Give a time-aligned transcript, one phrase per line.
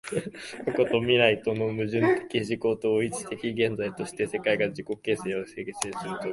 [0.65, 6.29] 過去と未来との矛盾的自己同一的現在として、世界が自己自身を形成するという時